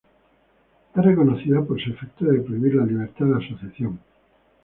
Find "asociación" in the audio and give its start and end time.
3.45-3.99